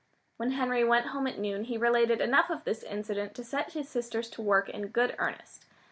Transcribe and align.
When 0.37 0.53
Henry 0.53 0.83
went 0.83 1.09
home 1.09 1.27
at 1.27 1.37
noon 1.37 1.65
he 1.65 1.77
related 1.77 2.21
enough 2.21 2.49
of 2.49 2.63
this 2.63 2.81
incident 2.81 3.35
to 3.35 3.43
set 3.43 3.73
his 3.73 3.87
sisters 3.87 4.31
to 4.31 4.41
work 4.41 4.67
in 4.67 4.87
good 4.87 5.13
earnest. 5.19 5.67